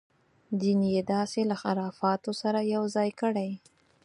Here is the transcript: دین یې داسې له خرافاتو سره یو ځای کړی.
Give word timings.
دین 0.59 0.79
یې 0.93 1.01
داسې 1.13 1.41
له 1.49 1.55
خرافاتو 1.61 2.31
سره 2.41 2.59
یو 2.73 2.83
ځای 2.95 3.09
کړی. 3.21 3.49